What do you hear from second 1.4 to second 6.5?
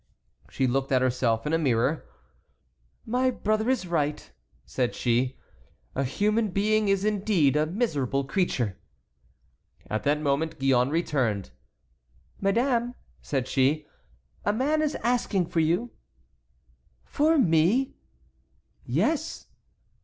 in a mirror. "My brother is right," said she; "a human